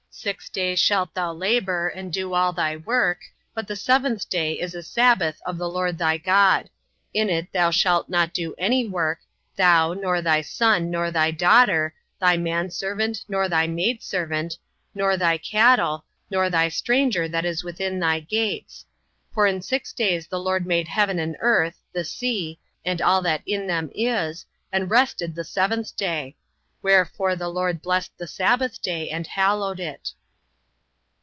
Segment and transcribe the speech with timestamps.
[0.13, 3.21] Six days shalt thou labor, and do all thy work;
[3.55, 6.69] but the seventh day is the sabbath of the LORD thy God:
[7.13, 9.19] in it thou shalt not do any work,
[9.55, 14.57] thou, nor thy son, nor thy daughter, thy manservant, nor thy maidservant,
[14.93, 18.85] nor thy cattle, nor thy stranger that is within thy gates.
[19.33, 23.43] For in six days the LORD made heaven and earth, the sea, and all that
[23.45, 26.35] in them is, and rested the seventh day:
[26.83, 30.09] wherefore the LORD blessed the sabbath day, and hallowed it.